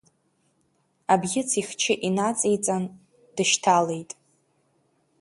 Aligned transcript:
Абӷьыц 1.13 1.49
ихчы 1.61 1.93
инаҵеиҵан, 2.07 2.83
дышьҭалеит. 3.35 4.11